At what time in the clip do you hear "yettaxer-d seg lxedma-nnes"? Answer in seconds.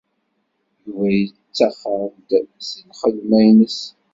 1.19-3.79